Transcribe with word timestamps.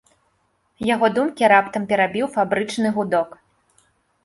Яго 0.93 1.07
думкі 1.17 1.51
раптам 1.53 1.87
перабіў 1.93 2.25
фабрычны 2.39 2.87
гудок. 2.99 3.39